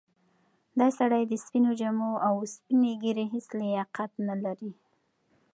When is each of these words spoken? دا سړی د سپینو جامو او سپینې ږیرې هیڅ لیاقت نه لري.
دا 0.79 0.87
سړی 0.99 1.21
د 1.27 1.33
سپینو 1.43 1.71
جامو 1.79 2.11
او 2.27 2.33
سپینې 2.53 2.91
ږیرې 3.03 3.25
هیڅ 3.33 3.47
لیاقت 3.59 4.11
نه 4.27 4.35
لري. 4.43 4.71